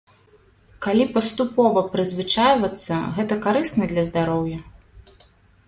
[0.85, 4.59] Калі паступова прызвычайвацца, гэта карысна для здароўя?